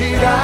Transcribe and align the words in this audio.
tirar. 0.00 0.39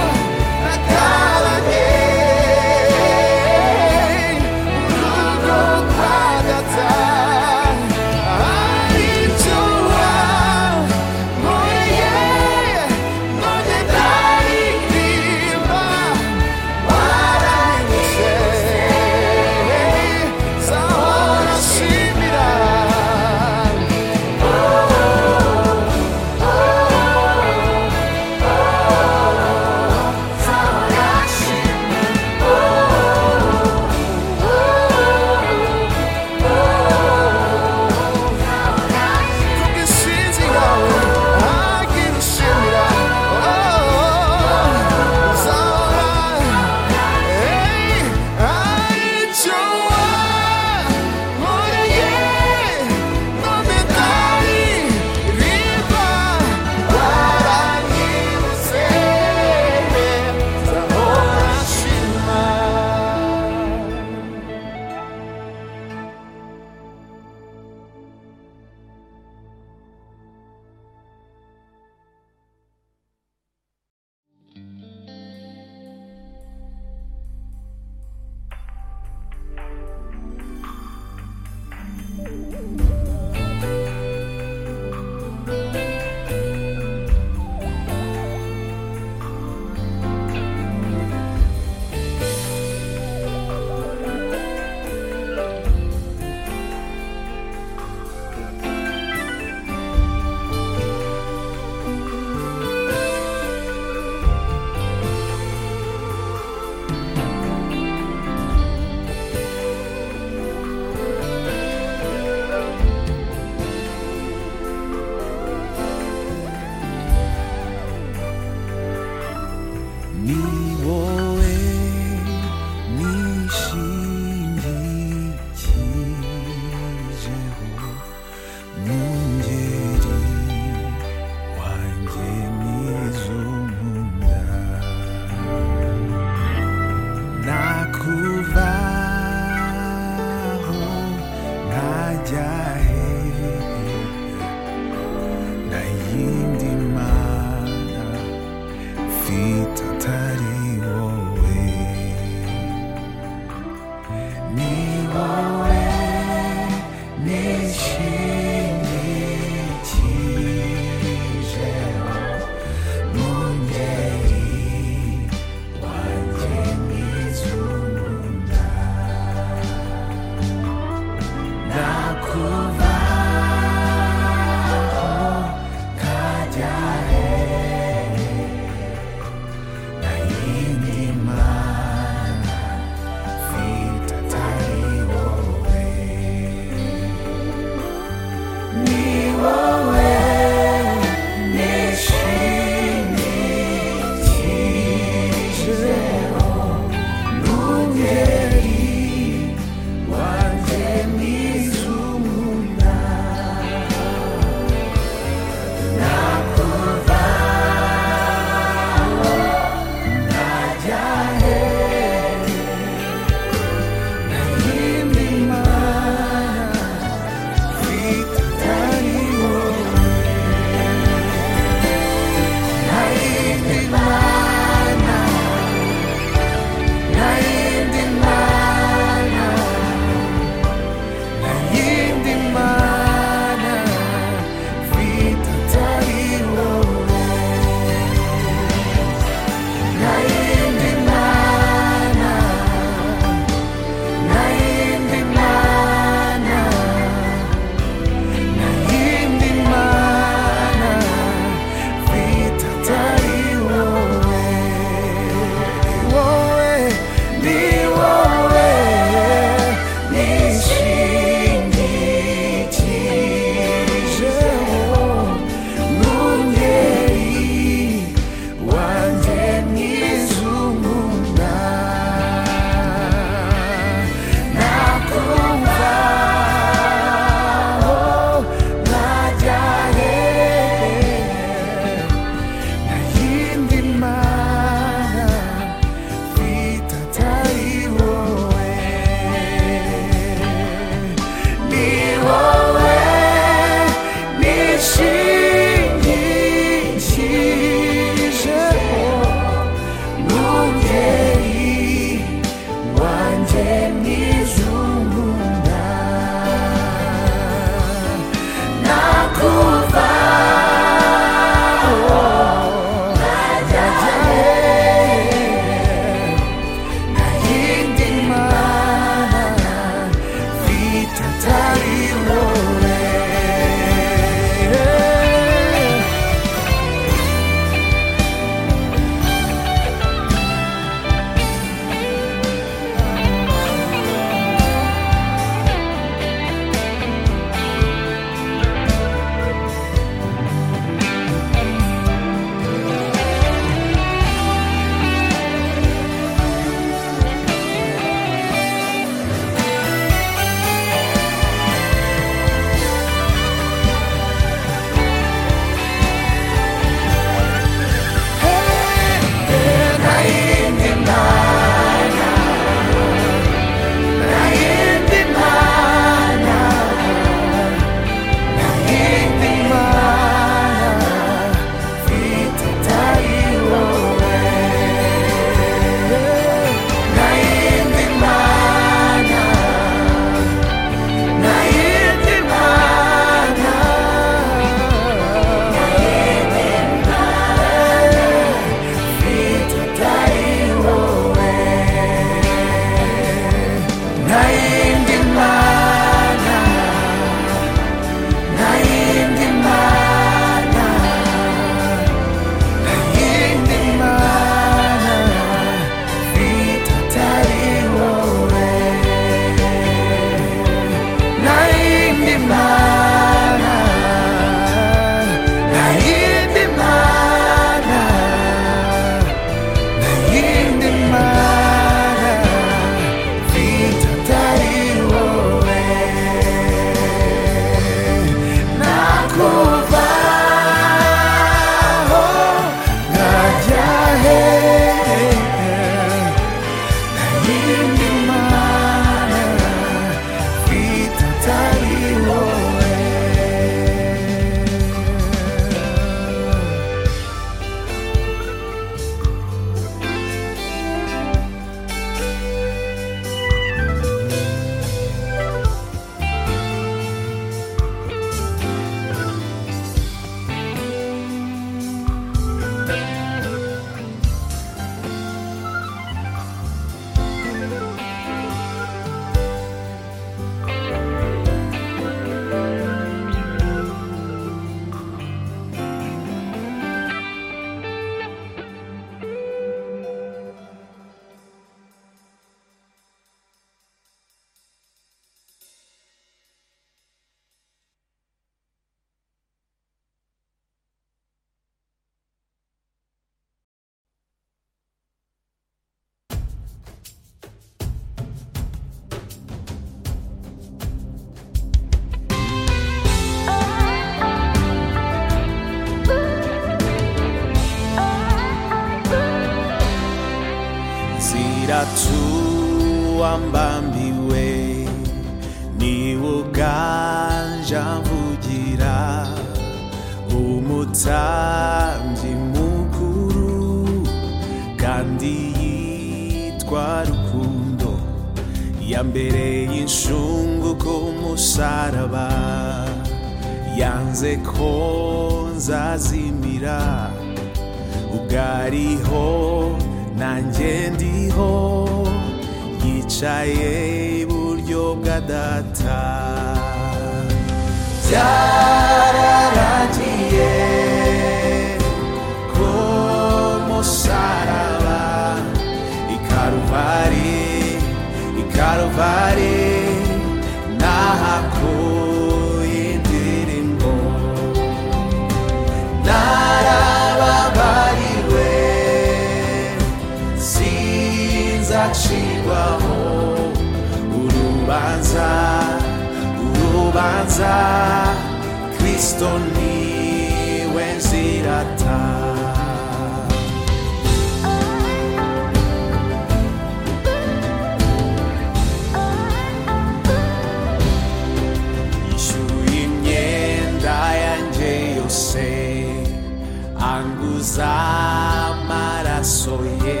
z'amaraso 597.52 599.56
ye 599.84 600.00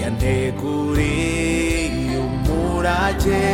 yanteguriye 0.00 2.16
umurage 2.26 3.46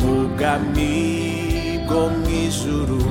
mu 0.00 0.14
bwami 0.32 0.94
bwo 1.86 2.02
mu 2.12 2.22
ijuru 2.44 3.02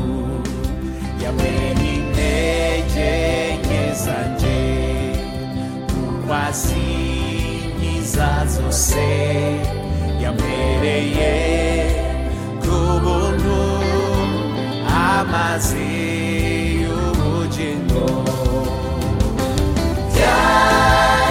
yamenye 1.24 1.88
intege 1.98 3.12
nke 3.62 3.82
zanjye 4.04 4.60
kwasinyiza 6.26 8.30
zose 8.54 9.06
yampereye 10.24 11.34
ku 12.64 12.78
buntu 13.04 13.60
amazi 15.10 15.90
y'ubugingo. 16.82 18.06
God. 20.26 21.23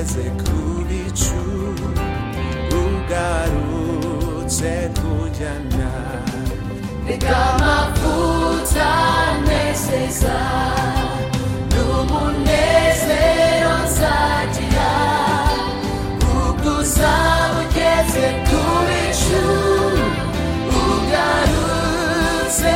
execute 0.00 1.28
ugarutse 2.82 4.72
kunjyana 4.98 5.90
reka 7.08 7.36
amavuta 7.50 8.90
nezeza 9.46 10.38
n'umunezero 11.72 13.72
nzagira 13.86 14.90
ubwo 16.34 16.70
uzaba 16.80 17.56
ugeze 17.62 18.26
ku 18.48 18.60
bicu 18.86 19.42
ugarutse 20.84 22.72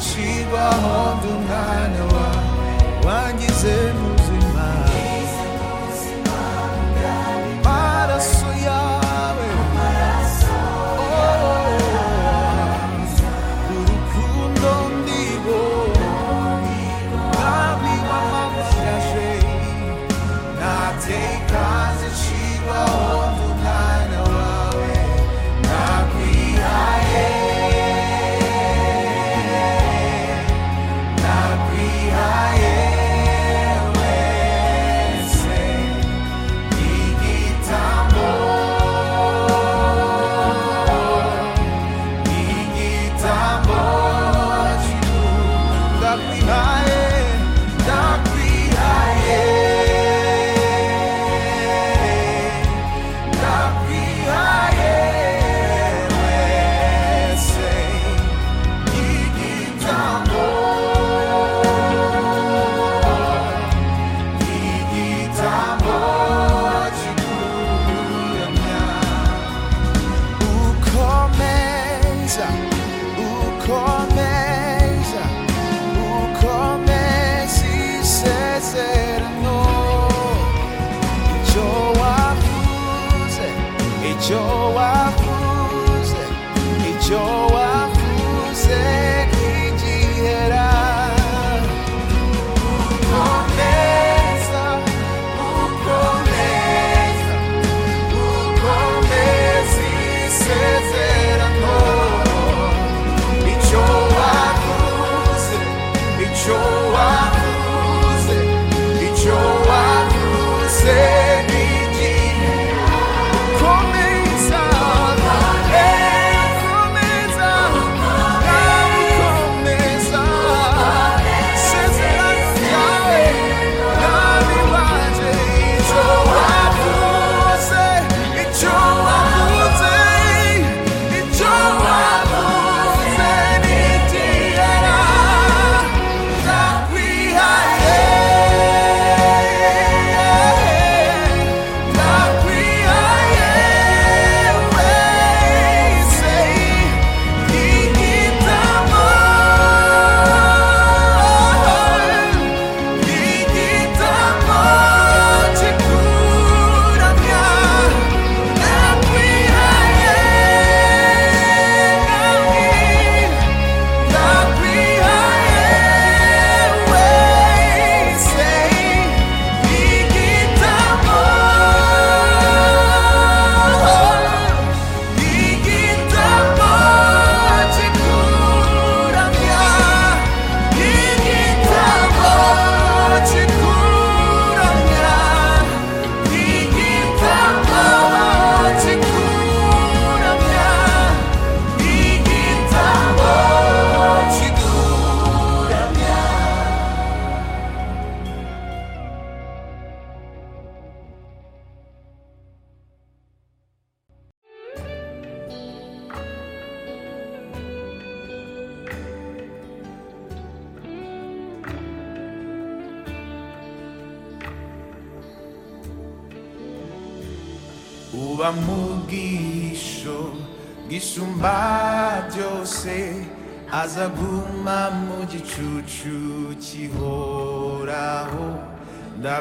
contigo 0.00 0.56
a 0.56 0.70
rodo 0.70 1.38
na 1.46 1.88
noa, 1.98 2.32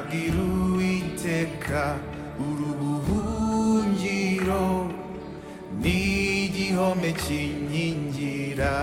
ndabwira 0.09 0.41
uwiteka 0.41 1.83
urubuhungiro 2.47 4.65
n'igihome 5.81 7.11
kinkingira 7.23 8.75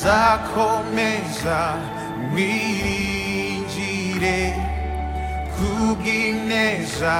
zakomeza 0.00 1.58
mwiringire 2.30 4.38
kubw'ineza 5.54 7.16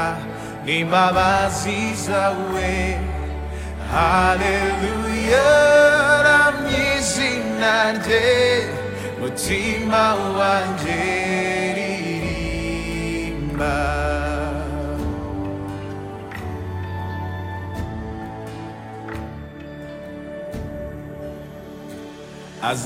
n'imbabazi 0.64 1.78
zawe 2.04 2.45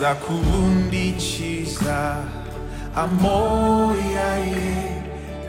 aza 0.00 0.14
kubundikiza 0.14 2.16
amoya 2.96 4.30
ye 4.52 4.72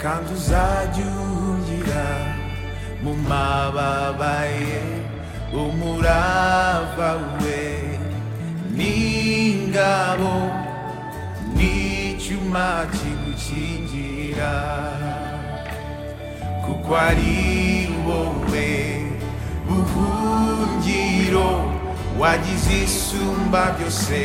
kandi 0.02 0.34
uzajya 0.34 1.06
uhungira 1.24 2.06
mu 3.04 3.14
mababa 3.30 4.36
ye 4.60 4.82
umurava 5.56 7.12
we. 7.40 7.64
N'ingabo 8.76 10.36
n'icyuma 11.56 12.68
kigukingira 12.92 14.54
kuko 16.66 16.92
ari 17.08 17.88
wowe 18.06 18.70
buhungiro 19.68 21.71
wagize 22.22 22.74
isumba 22.88 23.62
byose 23.78 24.22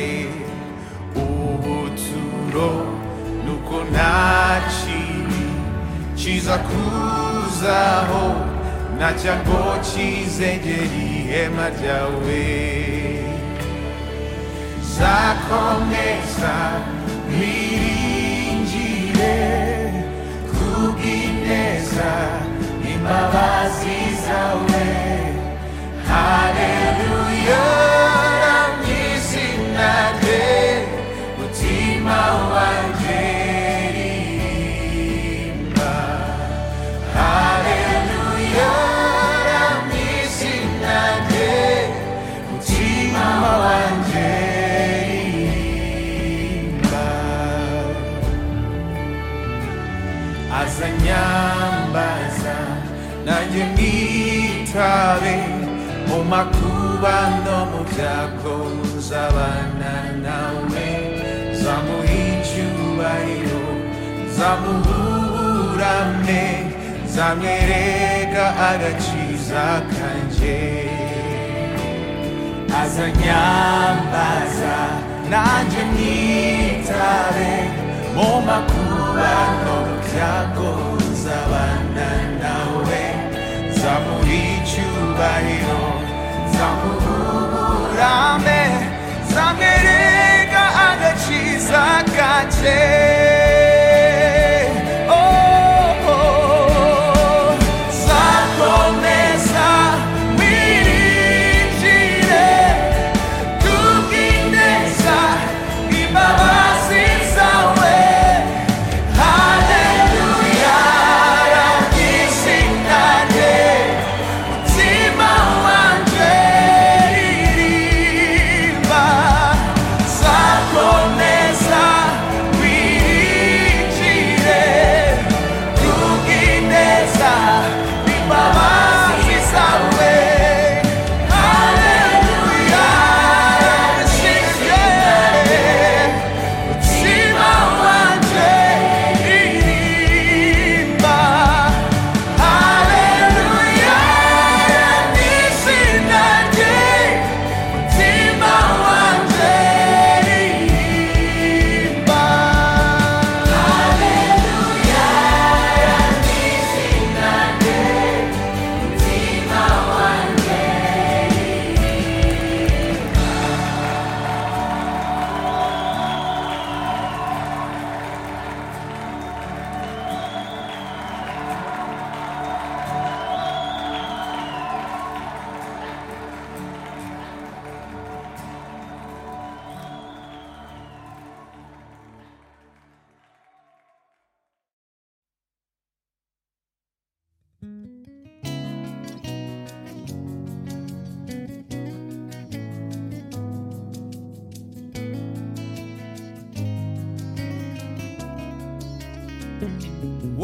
ubuturo 1.24 2.70
nuko 3.44 3.76
nta 3.92 4.14
kibi 4.74 5.44
kiza 6.18 6.56
kuzaho 6.68 8.24
nta 8.96 9.08
cyago 9.20 9.62
kizegera 9.86 10.96
ihema 11.08 11.66
ryawe 11.76 12.44
zakomeza 14.96 16.54
mwiringire 17.30 18.68
kubw'ineza 20.52 22.12
imbabazi 22.92 23.96
zawe 24.24 24.84
haleluya 26.10 27.64
ramye 28.42 28.98
izina 29.16 29.90
rye 30.20 30.46
mutima 30.70 30.85
makuba 56.96 57.16
no 57.44 57.58
mu 57.70 57.80
byago 57.90 58.56
nzabana 58.96 59.92
nawe 60.24 60.88
zamuha 61.60 62.14
icyubahiro 62.32 63.64
zamuburame 64.36 65.64
zamwereka 67.14 68.44
agakiza 68.70 69.64
kanjye 69.92 70.58
azanyambaza 72.82 74.76
nanjye 75.30 75.80
mwitabe 75.92 77.52
mu 78.16 78.28
makuba 78.48 79.32
no 79.64 79.76
mu 79.86 79.96
byago 80.06 80.70
nzabana 81.10 82.08
nawe 82.42 83.02
zamuha 83.78 84.32
icyubahiro 84.48 85.80
zamuburame 86.58 88.60
zamwereka 89.34 90.62
agakiza 90.90 91.82
kanjye 92.16 92.78
Oh, 92.78 92.80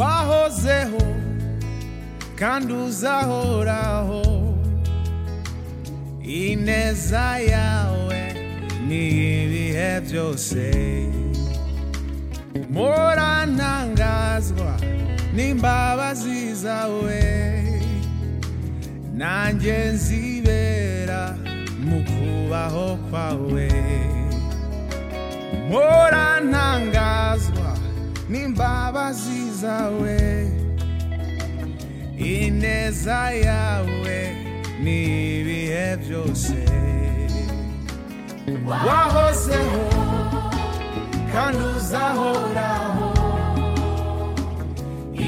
wahozeho 0.03 1.03
kandi 2.41 2.73
uzahoraho. 2.73 4.23
Ineza 6.23 7.27
yawe 7.55 8.21
ni 8.88 9.03
ibihe 9.43 9.91
byose. 10.07 10.65
Murantangazwa 12.75 14.73
n'imbabazi 15.35 16.55
zawe. 16.62 17.23
Nanjye 19.21 19.77
nzibera 19.95 21.23
mu 21.87 21.99
kubaho 22.11 22.87
kwawe. 23.11 23.69
Mpora 25.69 26.27
ntangazwa 26.51 27.62
n'imbabazi 28.33 29.40
zawe 29.61 30.18
ineza 32.16 33.21
yawe 33.49 34.18
ni 34.83 34.97
ibihe 35.38 35.87
byose. 36.03 36.57
Wahozeho 38.87 39.85
kandi 41.33 41.62
uzahoraho. 41.77 43.09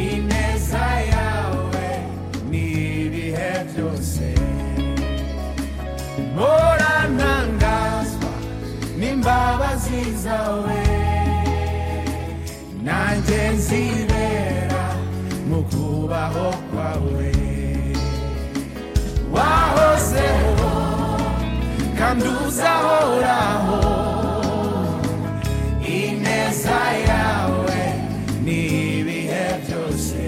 Ineza 0.04 0.86
yawe 1.14 1.86
ni 2.50 2.62
ibihe 3.04 3.52
byose. 3.70 4.26
Mpora 6.34 6.92
ntangazwa 7.16 8.32
n'imbabazi 8.98 10.00
zawe 10.24 10.78
nanjye 12.86 13.40
nzibera 13.56 14.84
mu 15.48 15.58
kubaho 15.70 16.46
kwawe 16.70 17.30
wahozeho 19.34 20.70
kandi 21.98 22.28
uzahoraho 22.46 23.80
ineza 25.98 26.78
yawe 27.10 27.78
ni 28.44 28.58
ibihe 28.98 29.44
byose 29.62 30.20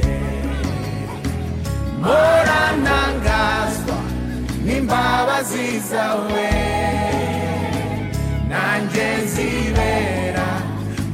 mpora 2.01 2.61
ntangazwa 2.83 3.99
n'imbabazi 4.65 5.67
zawe 5.91 6.49
nanjye 8.51 9.07
nzibera 9.25 10.49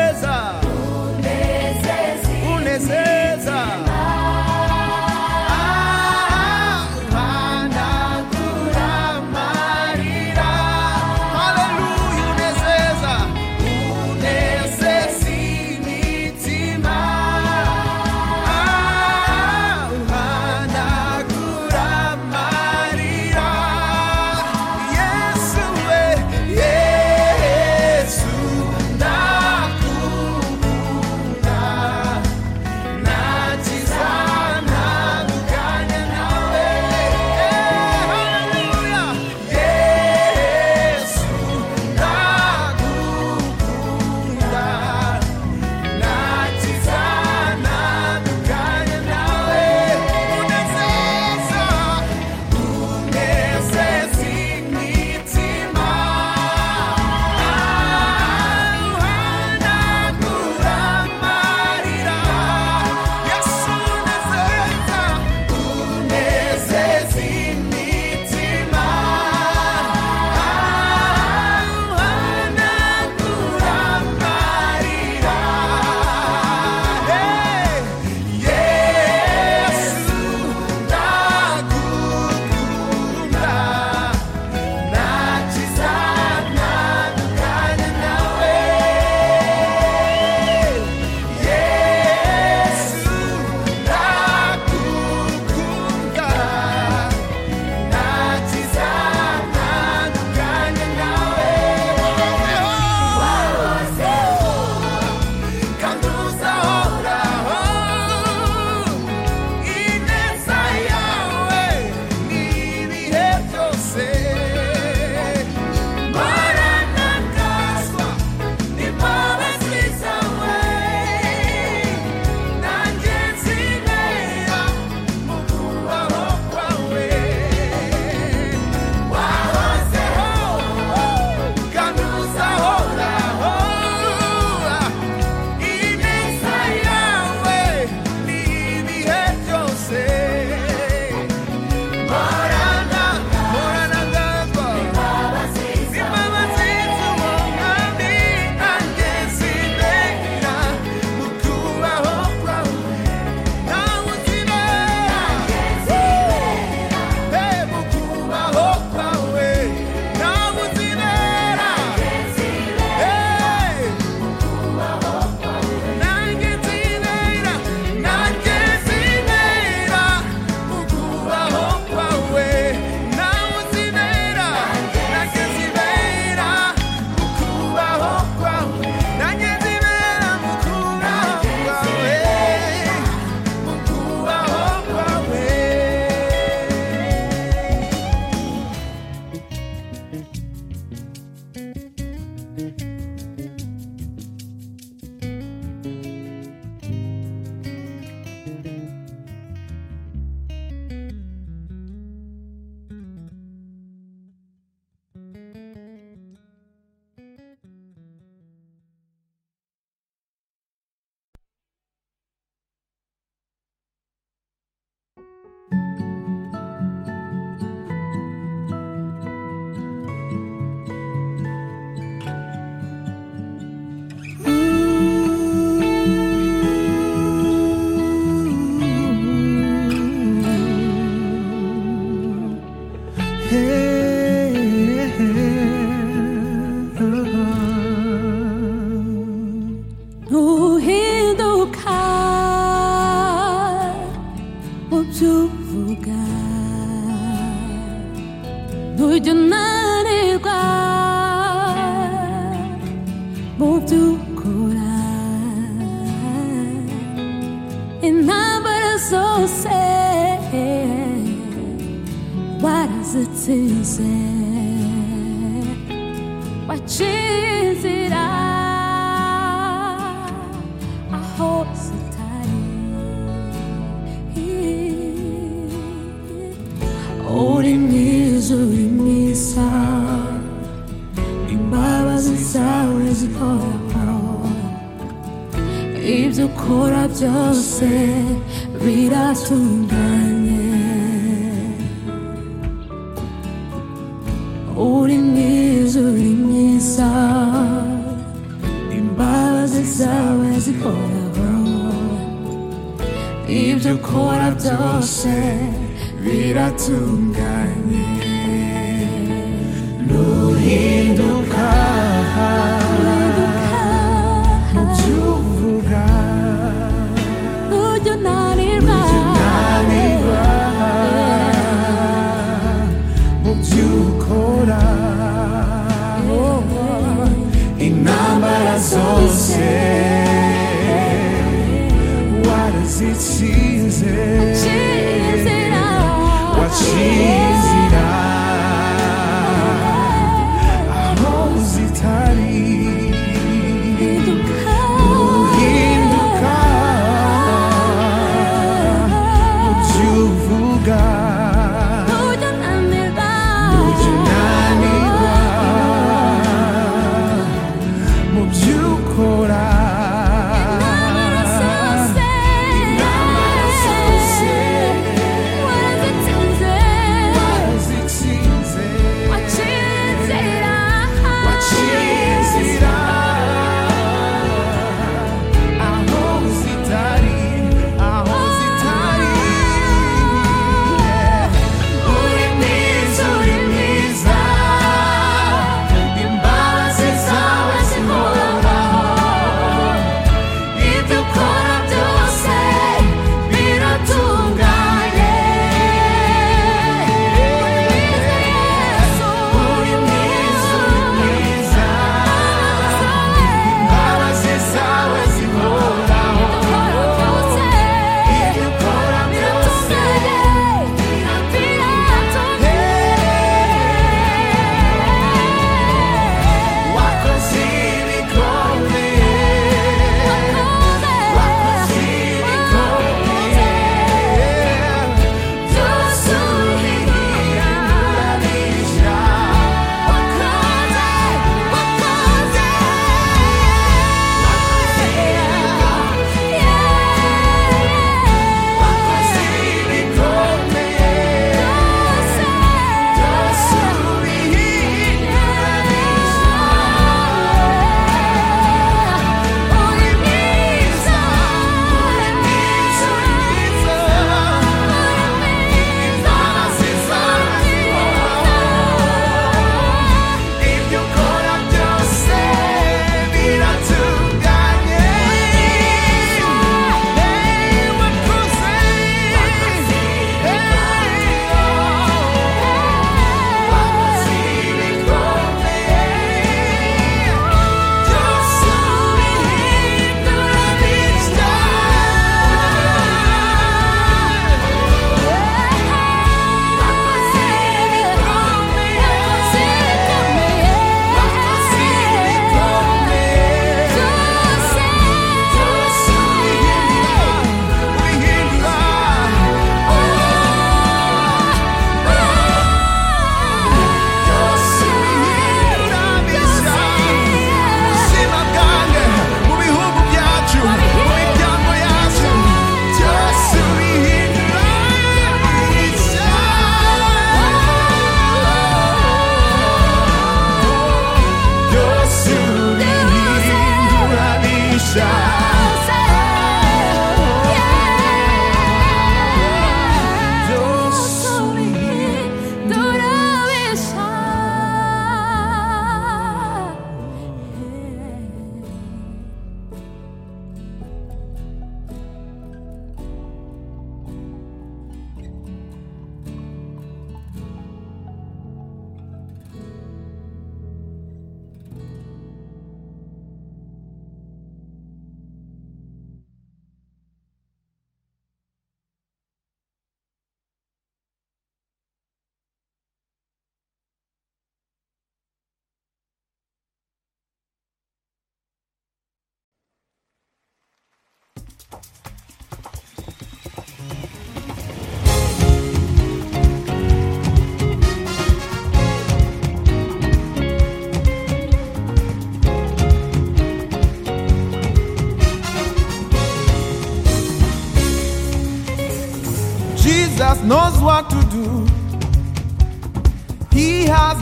natureza. 0.00 1.59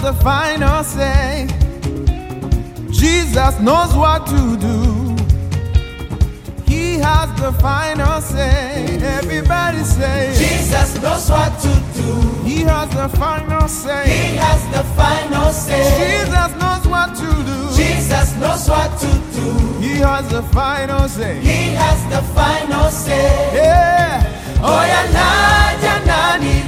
The 0.08 0.14
final 0.24 0.82
say. 0.84 1.46
Jesus 2.90 3.60
knows 3.60 3.92
what 3.94 4.26
to 4.26 4.56
do. 4.56 4.78
He 6.64 6.94
has 6.98 7.28
the 7.38 7.52
final 7.60 8.18
say. 8.22 8.98
Everybody 9.18 9.84
say, 9.84 10.32
Jesus 10.34 11.02
knows 11.02 11.28
what 11.28 11.52
to 11.60 11.72
do. 12.00 12.10
He 12.48 12.62
has 12.62 12.88
the 12.88 13.08
final 13.18 13.68
say. 13.68 14.04
He 14.08 14.36
has 14.36 14.62
the 14.74 14.82
final 14.96 15.50
say. 15.52 15.84
Jesus 16.00 16.50
knows 16.62 16.84
what 16.88 17.14
to 17.22 17.30
do. 17.50 17.58
Jesus 17.76 18.34
knows 18.36 18.66
what 18.66 18.90
to 19.00 19.10
do. 19.36 19.48
He 19.78 19.98
has 20.08 20.26
the 20.30 20.42
final 20.44 21.06
say. 21.08 21.38
He 21.40 21.74
has 21.82 22.00
the 22.14 22.22
final 22.32 22.88
say. 22.88 23.54
Yeah. 23.54 24.24
Oh, 24.62 24.72
Oya 24.80 25.02
naja 25.12 25.94
nani 26.06 26.54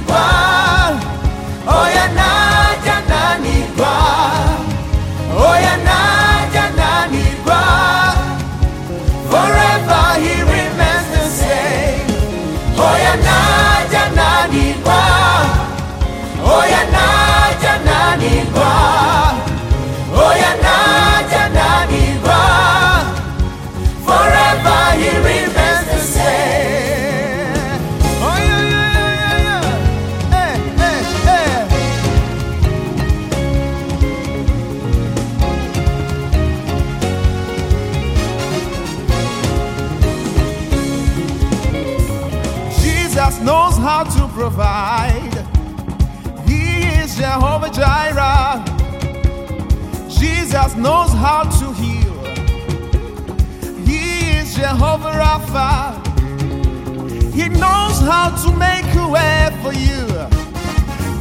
provide. 44.61 45.47
He 46.47 46.83
is 47.01 47.15
Jehovah 47.15 47.71
Jireh. 47.71 48.63
Jesus 50.07 50.75
knows 50.75 51.11
how 51.13 51.43
to 51.59 51.73
heal. 51.81 52.15
He 53.89 54.37
is 54.37 54.55
Jehovah 54.55 55.13
Rapha. 55.23 55.71
He 57.33 57.49
knows 57.49 57.97
how 58.11 58.27
to 58.43 58.49
make 58.67 58.89
a 59.03 59.07
way 59.15 59.49
for 59.63 59.73
you. 59.73 60.05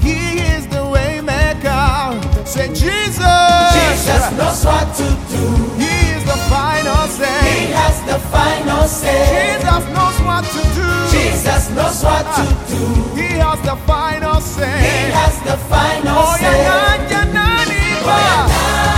He 0.06 0.40
is 0.54 0.66
the 0.66 0.84
way 0.94 1.20
maker. 1.22 2.20
Say 2.44 2.68
Jesus. 2.68 3.64
Jesus 3.78 4.24
knows 4.38 4.64
what 4.70 4.86
to 5.00 5.08
do. 5.32 5.44
He 5.82 5.94
is 6.14 6.22
the 6.24 6.38
final 6.52 7.06
say. 7.18 7.40
He 7.48 7.72
has 7.72 7.96
the 8.10 8.18
final 8.34 8.86
say. 8.86 9.20
Jesus 9.32 9.84
knows 9.94 10.18
what 10.28 10.44
to. 10.44 10.59
Jesus 11.10 11.70
knows 11.70 12.02
what 12.04 12.24
to 12.36 12.44
do. 12.70 12.82
He 13.20 13.28
has 13.38 13.60
the 13.62 13.76
final 13.86 14.40
say. 14.40 14.78
He 14.80 15.10
has 15.12 15.34
the 15.48 15.56
final 15.68 16.14
Oh 16.16 16.36
yeah, 16.40 16.50
say. 16.52 16.62
yeah, 16.62 17.10
yeah, 17.10 17.36
nani 17.36 17.84
wa. 18.06 18.16
Hey, 18.16 18.30
oh 18.46 18.89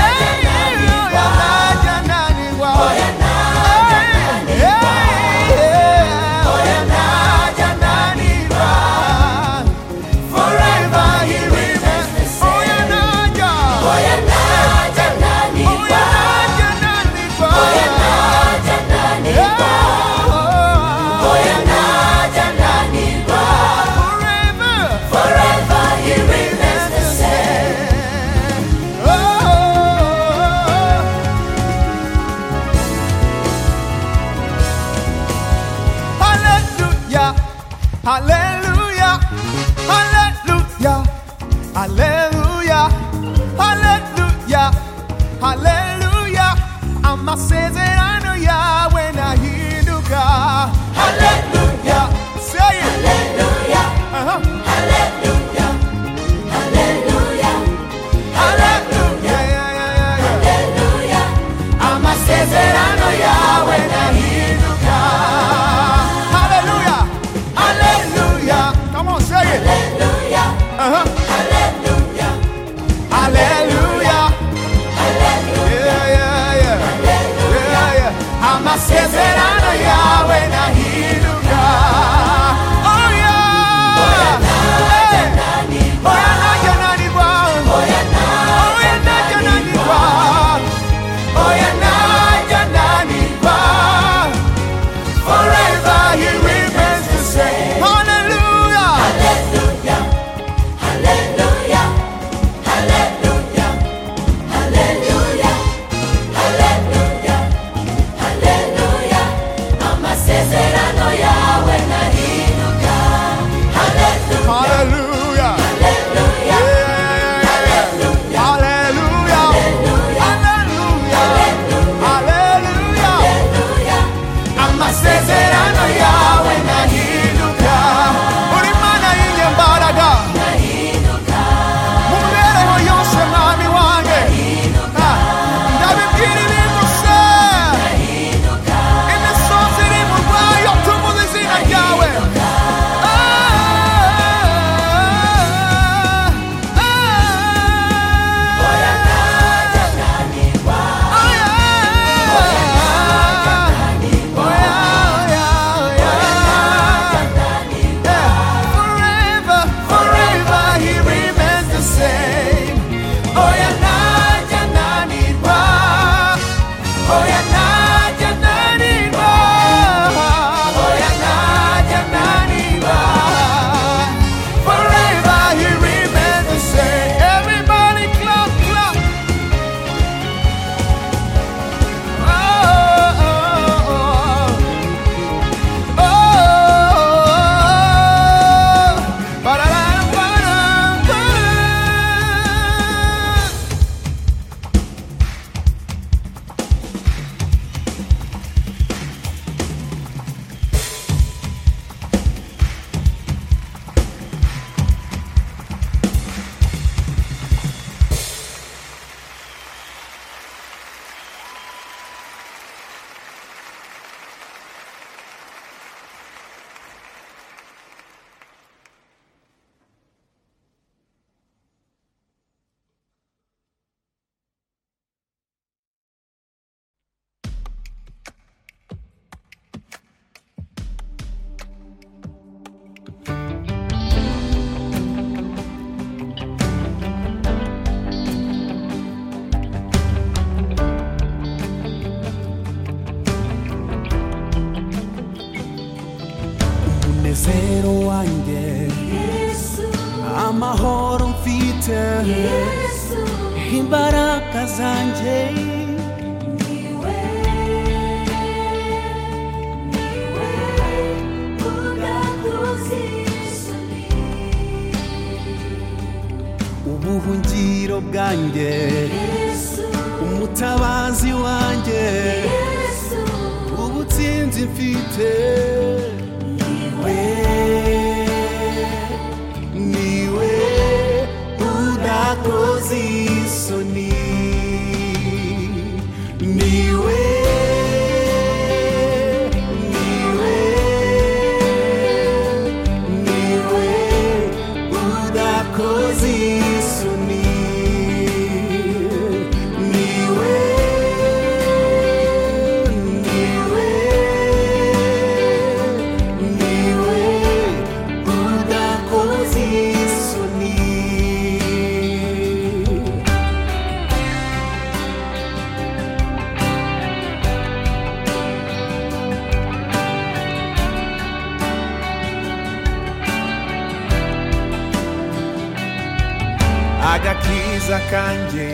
kanjye 328.12 328.68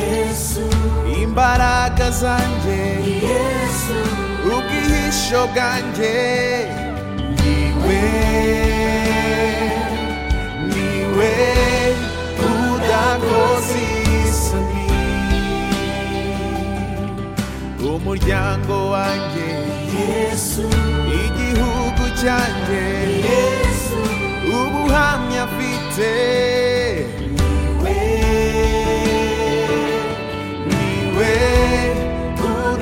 Yesu 0.00 0.64
imbaraga 1.22 2.06
zanjye 2.20 2.78
Yesu 3.28 3.96
ubwihisho 4.54 5.40
bwanjye 5.52 6.16
niwe 7.38 8.02
niwe 10.70 11.32
udakoze 12.70 13.82
isoni 14.24 14.86
umuryango 17.92 18.74
wanjye 18.94 19.48
Yesu 20.00 20.64
igihugu 21.24 22.04
cyanjye 22.20 22.82
Yesu. 23.30 23.98
Ubuhamya 24.60 25.42
mfite 25.50 26.10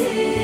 see. 0.00 0.39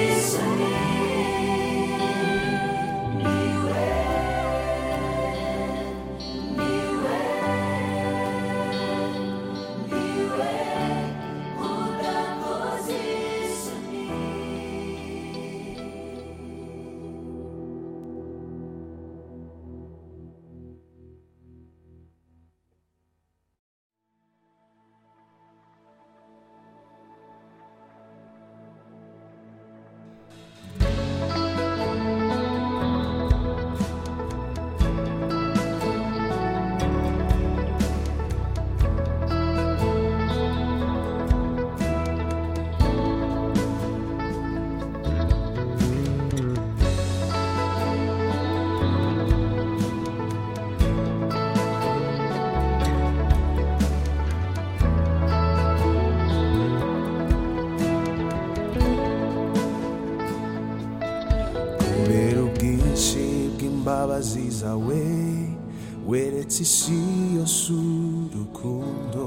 Isi 66.63 67.37
yose 67.37 67.73
urukundo 67.73 69.27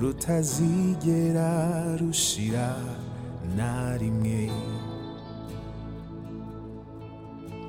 rutazigera 0.00 1.50
rushira 2.00 2.68
na 3.56 3.96
rimwe. 4.00 4.50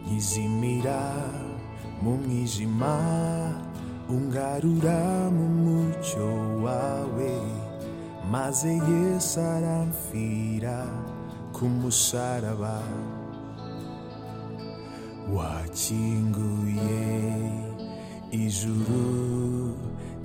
Nkizimira 0.06 1.02
mu 2.02 2.18
mwijima 2.18 2.96
ungarura 4.10 5.00
mu 5.36 5.46
mucyo 5.64 6.28
wawe 6.66 7.34
maze 8.32 8.72
yesu 8.92 9.40
aramfira 9.42 10.78
ku 11.56 11.66
musaraba. 11.66 12.78
Wakinguye 15.36 17.04
ijuru 18.32 19.76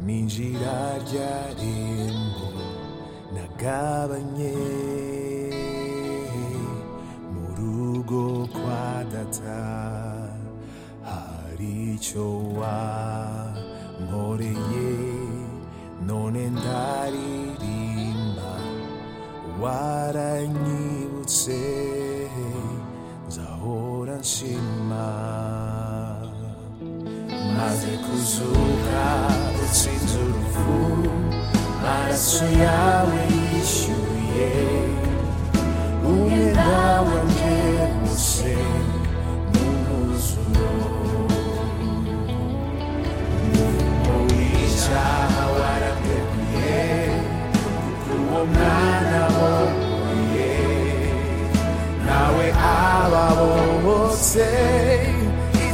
ninjira 0.06 0.98
rya 1.06 1.34
rembo 1.58 2.48
nagabanye 3.34 4.56
mu 7.32 7.44
rugo 7.58 8.22
kwa 8.52 9.04
data. 9.12 9.62
Hari 11.04 11.72
icyo 11.94 12.26
wankoreye 12.58 13.68
none 16.08 16.42
ndaririmba. 16.56 18.52
Waranyibutse 19.62 21.60
nzahora 23.28 24.14
nshima 24.24 25.04
maze 27.60 27.92
kuzuka 28.04 29.30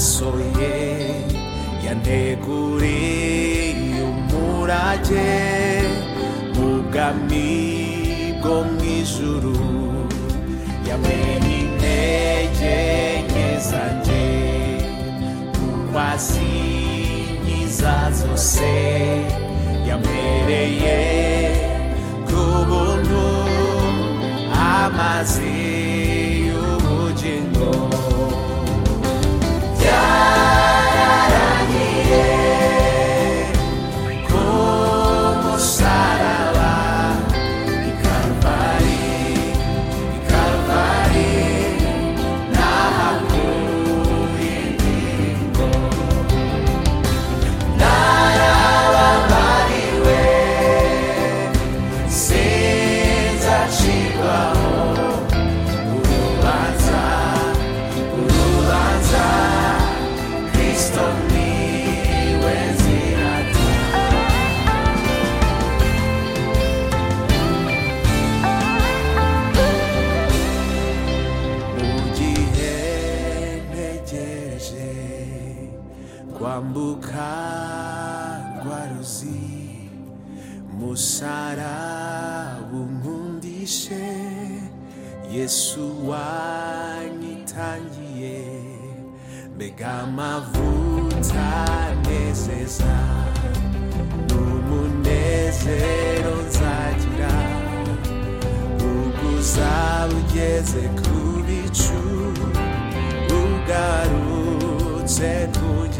maso 0.00 0.32
ye 0.58 0.76
yanteguriye 1.84 4.00
umurage 4.10 5.28
mu 6.56 6.68
bwami 6.88 7.50
bwo 8.40 8.56
mu 8.68 8.78
ijuru 9.00 9.56
yamenye 10.88 11.54
intege 11.64 12.76
nke 13.28 13.46
zanjye 13.68 14.24
ububasi 15.60 16.52
nkiza 17.42 17.94
zose 18.18 18.72
yampereye 19.88 20.98
ku 22.28 22.40
buntu 22.68 23.24
amazi 24.76 25.59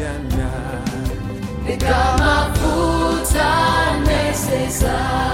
jana, 0.01 0.49
ni 1.65 1.77
kama 1.77 2.53
futa 2.55 3.53
meseza. 4.05 5.30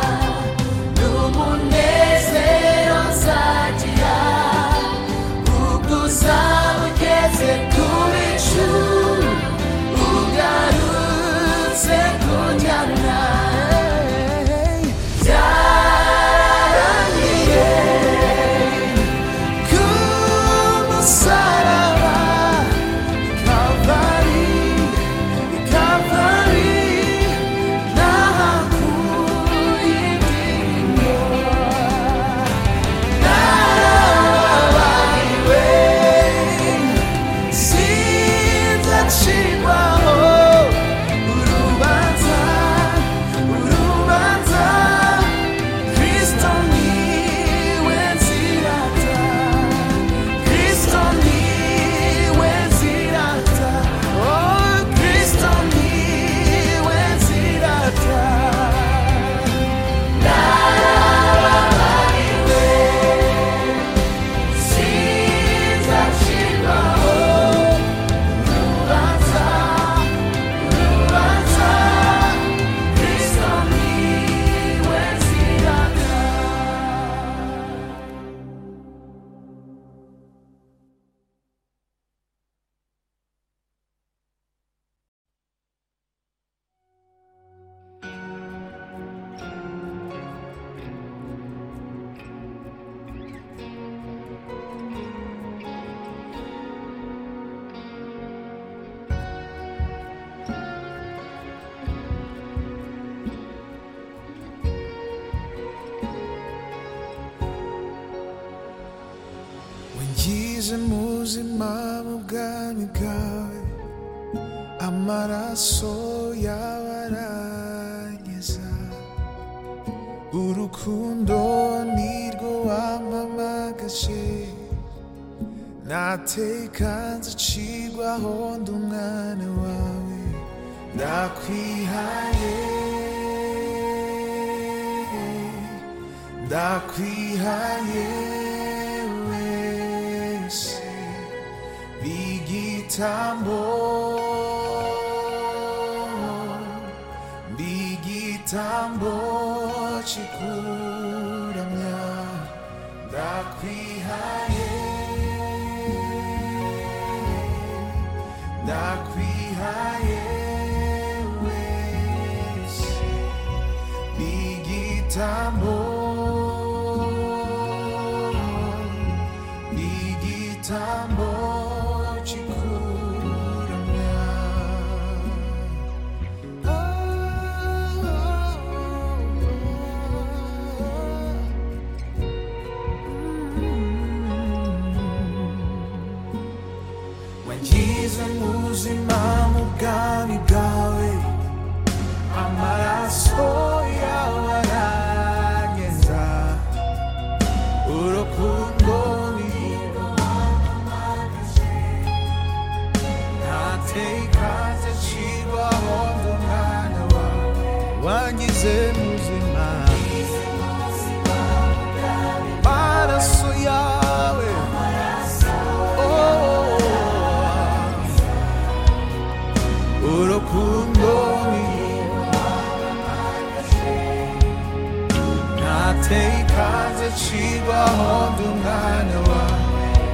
casa, 226.46 227.12
chegou 227.16 227.74
a 227.74 227.86
roda 227.86 228.44
na 228.64 229.04
noa, 229.14 229.48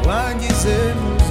quando 0.04 0.48
dizemos 0.48 1.23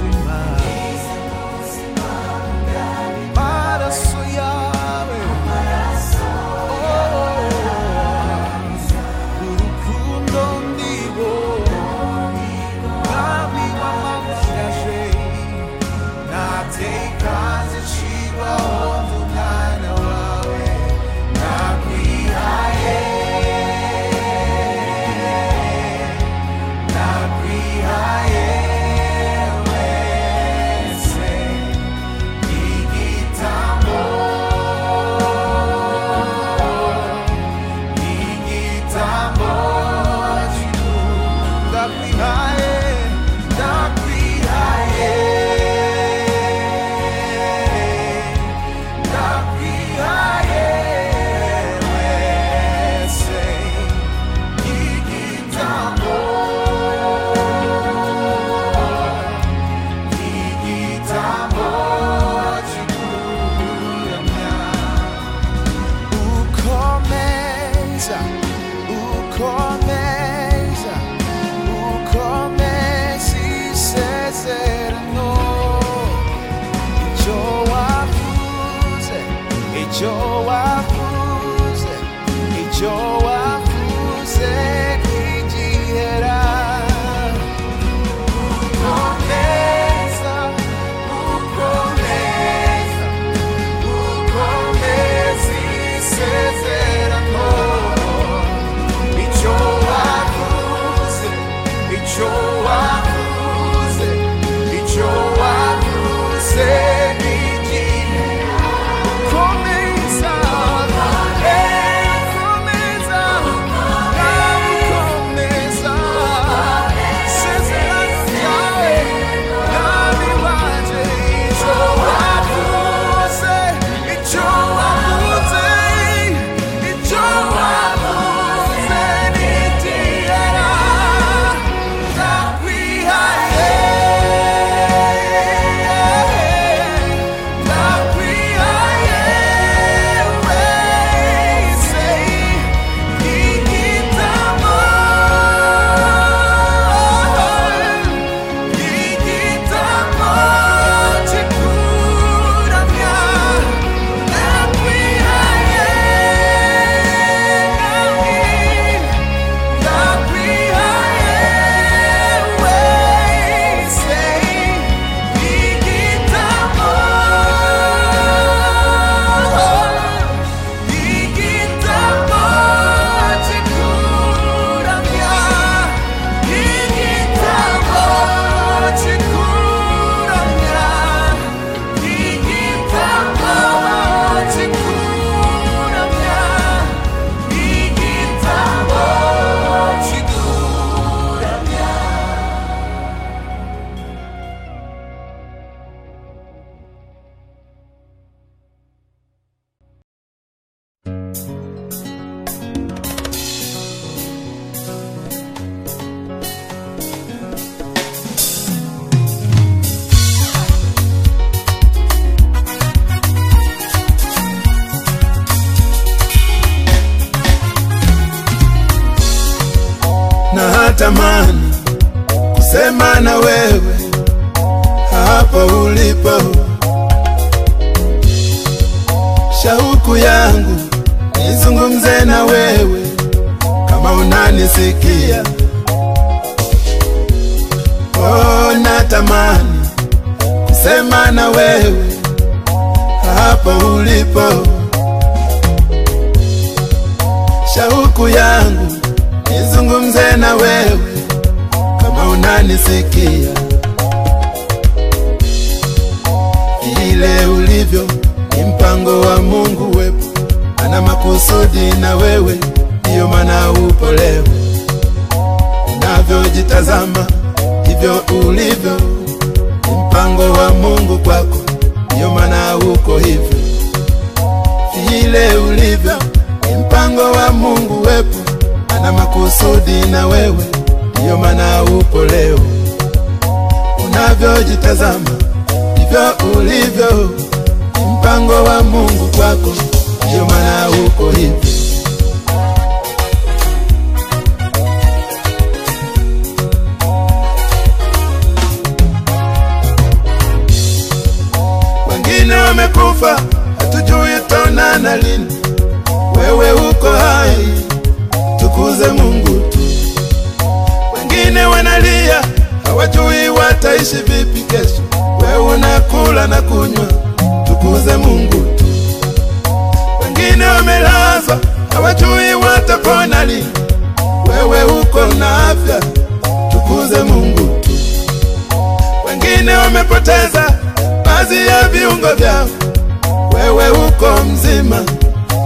mzima, 334.43 334.99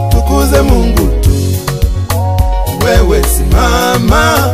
tukuze 0.10 0.62
Mungu 0.62 1.08
tu. 1.22 1.30
Wewe 2.86 3.24
simama, 3.24 4.50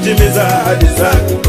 utilizar 0.00 0.66
a 0.66 0.74
desato 0.74 1.39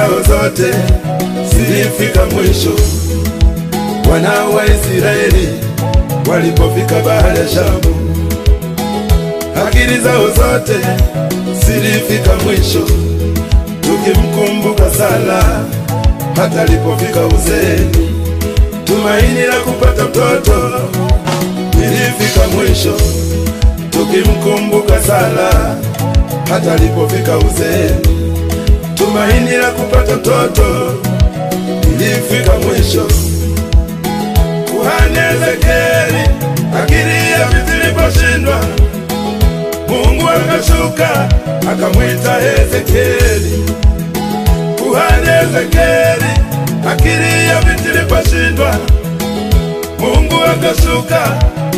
zao 0.00 0.22
zote 0.22 0.74
zilifika 1.50 2.26
mwisho. 2.26 2.70
Wana 4.12 4.44
wa 4.44 4.62
Israeli 4.66 5.48
walipofika 6.30 7.00
bahari 7.00 7.38
ya 7.38 7.48
Shamu, 7.48 7.94
akili 9.66 9.98
zao 10.00 10.26
zote 10.26 10.74
zilifika 11.66 12.30
mwisho. 12.44 12.80
Tukimkumbuka 13.80 14.90
sala 14.90 15.42
hata 16.36 16.62
alipofika 16.62 17.20
uzeeni, 17.26 18.10
tumaini 18.84 19.42
la 19.42 19.60
kupata 19.60 20.04
mtoto 20.04 20.70
lilifika 21.80 22.48
mwisho 22.56 22.94
tukimkumbuka 23.90 25.02
sala 25.02 25.76
hata 26.50 26.72
alipofika 26.72 27.38
uzeeni, 27.38 28.19
tumaini 29.10 29.50
la 29.56 29.70
kupata 29.70 30.16
mtoto 30.16 30.94
ilifika 31.92 32.52
mwisho. 32.58 33.06
Kuhani 34.70 35.18
Ezekieli 35.18 36.28
akili 36.82 37.30
yake 37.32 37.56
ziliposhindwa, 37.70 38.60
Mungu 39.88 40.28
akashuka 40.28 41.28
akamwita 41.72 42.38
Ezekieli. 42.62 43.64
Kuhani 44.78 45.28
Ezekieli 45.42 46.32
akili 46.92 47.48
yake 47.48 47.82
ziliposhindwa, 47.82 48.76
Mungu 49.98 50.34
akashuka 50.44 51.24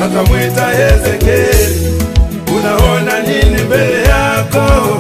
akamwita 0.04 0.66
Ezekieli. 0.72 1.92
Unaona 2.56 3.20
nini 3.20 3.62
mbele 3.62 4.02
yako 4.02 4.98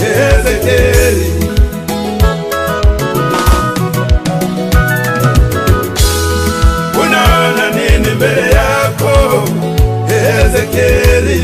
Ezekieli? 0.00 1.47
ezekeri 10.40 11.40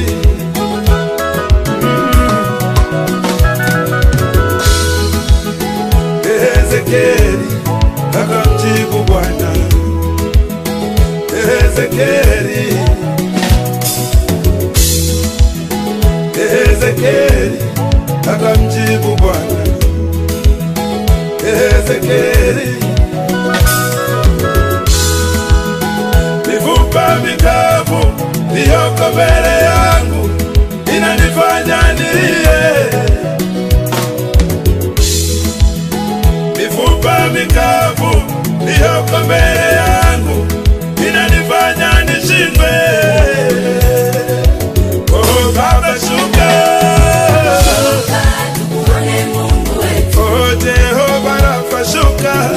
ezekeri 6.35 7.49
akakikugwana 8.21 9.51
ezekeri 11.41 12.65
ezekeri 16.45 17.59
akamjibu 18.33 19.17
bwana. 19.17 19.65
Ezekeri 21.47 22.69
mifupa 26.47 27.17
mikavu 27.25 28.03
iliyoko 28.57 29.05
mbele 29.13 29.55
yangu 29.65 30.31
inanifanya 30.97 31.93
nilie, 31.93 32.87
mifupa 36.57 37.19
mikavu 37.35 38.23
iliyoko 38.63 39.19
mbele 39.25 39.67
yangu 39.77 40.47
inanifanya 41.09 42.05
nishindwe. 42.05 42.71
Oh, 45.13 45.53
Baba 45.57 45.95
shuka. 46.01 46.51
Oh, 50.17 50.55
Jehova 50.57 51.35
Rafa 51.43 51.85
shuka, 51.85 52.51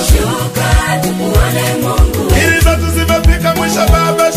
ili 2.37 2.59
zetu 2.59 2.87
zimefika 2.93 3.55
mwisho. 3.55 3.79
Baba 3.91 4.31
shuka, 4.31 4.36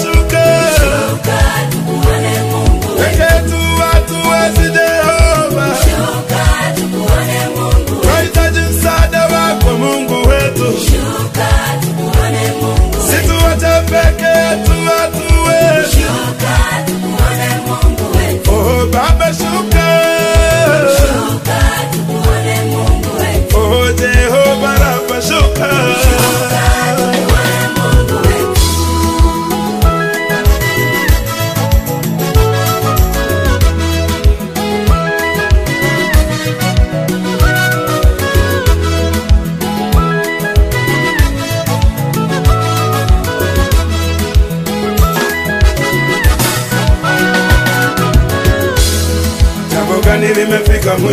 get 14.51 14.67
to 14.67 14.90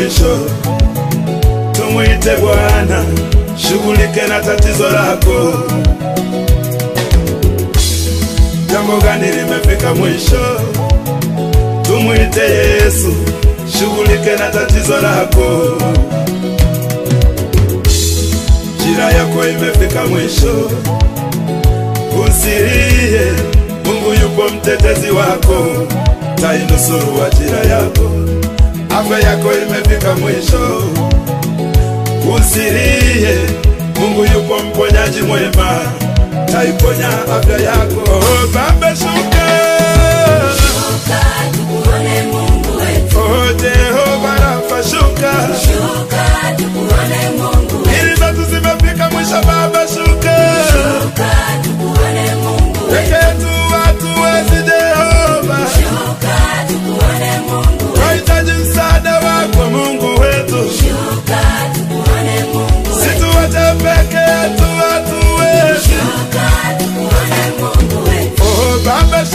imefika 0.08 0.40
tumwite 1.72 2.36
Bwana, 2.42 3.06
shughulike 3.58 4.28
na 4.30 4.40
tatizo 4.40 4.90
lako. 4.90 5.54
Jambo 8.72 8.98
gani 8.98 9.28
limefika 9.28 9.94
mwisho, 9.96 10.62
tumwite 11.82 12.42
Yesu, 12.42 13.14
shughulike 13.80 14.36
na 14.40 14.50
tatizo 14.50 14.98
lako. 15.02 15.78
Jira 18.86 19.12
yako 19.12 19.48
imefika 19.50 20.06
mwisho, 20.06 20.72
usilie, 22.28 23.32
Mungu 23.86 24.14
yupo 24.22 24.44
mtetezi 24.56 25.12
wako, 25.12 25.88
tainusuru 26.42 27.24
ajira 27.28 27.76
yako. 27.76 28.12
Afya 29.00 29.20
yako 29.20 29.54
imefika 29.54 30.14
mwisho, 30.16 30.84
usilie, 32.36 33.38
Mungu 34.00 34.24
yupo 34.26 34.60
mponyaji 34.60 35.22
mwema, 35.22 35.80
taiponya 36.52 37.10
afya 37.10 37.58
yako. 37.58 38.12
Oh, 38.12 38.48
Baba 38.54 38.96
shuka, 38.96 39.48
oh 43.18 43.54
Jehova 43.54 44.36
Rafa 44.40 44.84
shuka, 44.84 45.34
ili 48.02 48.16
zetu 48.16 48.44
zimefika 48.50 49.10
mwisho. 49.10 49.42
Baba 49.48 49.88
shuka, 49.88 50.38
Shuka 50.72 51.27
Wetu, 60.58 60.74
Shuka 60.74 61.42
tukuone 61.74 62.44
Mungu 62.54 62.90
wetu. 62.90 63.04
situache 63.04 63.76
peke 63.84 64.18
yetu 64.18 64.68
hatuwezi. 64.80 65.84
Shuka 65.90 66.48
tukuone 66.78 67.44
Mungu. 67.60 68.10
Oh 68.42 68.80
Baba 68.86 69.26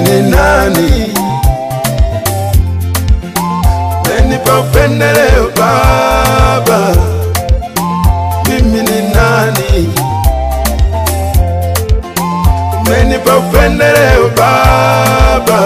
ninani 0.00 1.12
nani? 4.06 4.38
Pa 4.44 4.60
upendeleo 4.60 5.50
baba. 5.56 6.80
Mimi 8.48 8.82
ni 8.82 9.00
nani? 9.14 9.88
Nani 12.88 13.18
pa 13.18 13.36
upendeleo 13.36 14.28
baba. 14.36 15.60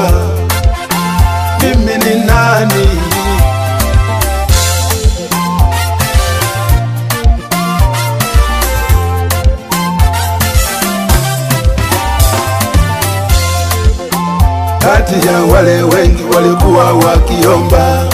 Ya 15.35 15.43
wale 15.55 15.82
wengi 15.82 16.23
walikuwa 16.36 16.93
wakiomba, 16.93 18.05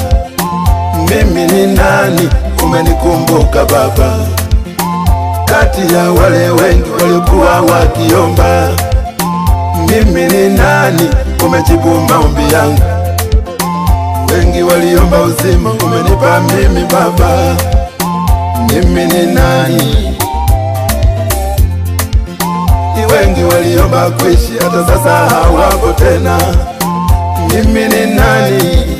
mimi 1.08 1.46
ni 1.52 1.66
nani? 1.66 2.28
Umenikumbuka 2.64 3.64
Baba. 3.64 4.16
Kati 5.44 5.94
ya 5.94 6.10
wale 6.10 6.48
wengi 6.50 6.90
walikuwa 7.02 7.60
wakiomba, 7.60 8.68
mimi 9.88 10.24
ni 10.26 10.48
nani? 10.48 11.10
Umejibu 11.46 11.88
maombi 12.00 12.52
yangu. 12.54 12.82
Wengi 14.32 14.62
waliomba 14.62 15.20
uzima, 15.20 15.70
umenipa 15.70 16.40
mimi 16.40 16.84
Baba. 16.92 17.56
Mimi 18.68 19.04
ni 19.06 19.26
nani? 19.34 20.16
Ni 22.96 23.06
wengi 23.12 23.42
waliomba 23.54 24.10
kuishi, 24.10 24.52
hata 24.62 24.86
sasa 24.86 25.10
hawapo 25.10 25.92
tena. 25.92 26.38
Mimi 27.54 27.80
ni 27.88 28.06
nani? 28.14 28.96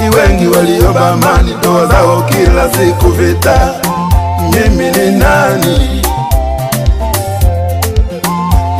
Ni 0.00 0.08
wengi 0.16 0.46
waliomba 0.56 1.08
amani, 1.08 1.54
ndoa 1.54 1.86
zao 1.86 2.22
kila 2.22 2.70
siku 2.72 3.08
vita. 3.08 3.74
Mimi 4.52 4.90
ni 4.90 5.10
nani? 5.18 6.02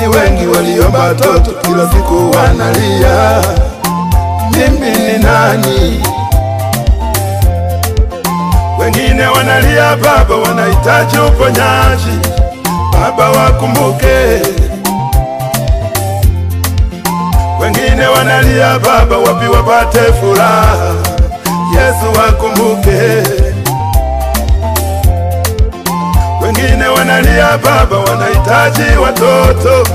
Ni 0.01 0.07
wengi 0.09 0.47
waliomba 0.47 0.99
watoto, 0.99 1.51
kila 1.63 1.91
siku 1.93 2.31
wanalia. 2.37 3.43
Mimi 4.51 4.91
ni 4.91 5.19
nani? 5.19 6.03
Wengine 8.79 9.27
wanalia 9.27 9.97
Baba, 9.97 10.35
wanahitaji 10.37 11.19
uponyaji. 11.19 12.19
Baba 12.93 13.31
wakumbuke. 13.31 14.43
Wengine 18.03 18.19
wanalia 18.19 18.79
Baba, 18.79 19.17
wapi 19.19 19.47
wapate 19.47 19.99
furaha. 20.21 20.95
Yesu 21.75 22.19
wakumbuke. 22.21 23.23
Wengine 26.43 26.87
wanalia 26.89 27.59
Baba, 27.59 27.97
wanahitaji 27.99 28.97
watoto. 29.03 29.91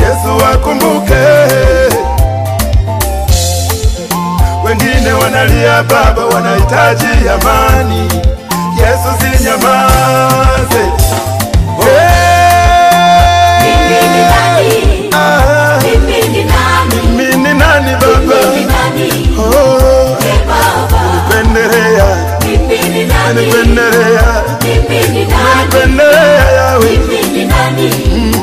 Yesu 0.00 0.36
wakumbuke. 0.42 1.24
Wengine 4.64 5.12
wanalia 5.12 5.82
Baba, 5.82 6.26
wanahitaji 6.34 7.06
amani. 7.28 8.08
Yesu 8.80 9.08
sinyamaze. 9.20 10.92
Nani? 17.80 17.96
Mimi 17.96 18.60
ni 18.60 18.64
nani? 18.64 19.08
Oh, 19.38 20.16
pendelea 25.72 26.50
yawe. 26.52 26.88
Mimi 26.90 27.18
ni 27.32 27.44
nani? 27.44 27.88
Hmm. 27.90 28.34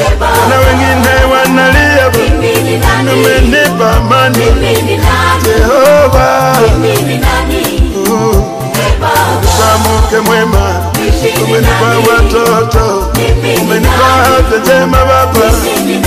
Ee 0.00 0.14
Baba. 0.20 0.48
Na 0.48 0.56
wengine 0.58 1.12
wanalia 1.32 2.10
Baba, 2.10 2.18
Mimi 2.18 2.62
ni 2.62 2.78
nani? 2.78 3.10
umenipa 3.12 3.90
amani 3.96 4.38
Mimi 4.38 4.82
ni 4.82 4.96
nani? 4.96 5.44
Jehova. 5.44 6.56
Mimi 6.80 7.02
ni 7.02 7.16
nani? 7.18 7.62
Oh, 8.10 8.44
Ee 8.74 8.92
Baba. 9.00 9.48
kwa 9.56 9.78
mke 9.78 10.18
mwema 10.30 10.64
Mimi 10.94 11.32
ni 11.36 11.42
umenipa 11.44 11.86
nani? 11.88 12.08
watoto, 12.08 13.12
umenipa 13.14 13.74
nani? 13.74 14.36
afya 14.38 14.58
njema 14.58 14.98
Baba. 15.04 15.50
Hmm. 15.50 15.98